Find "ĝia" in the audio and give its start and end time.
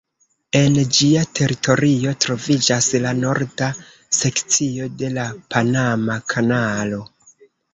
0.99-1.25